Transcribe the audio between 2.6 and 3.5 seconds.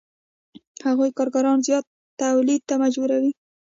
ته مجبوروي